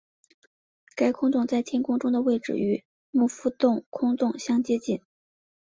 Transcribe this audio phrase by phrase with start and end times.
[0.95, 4.99] 该空洞在天空中的位置与牧夫座空洞相接近。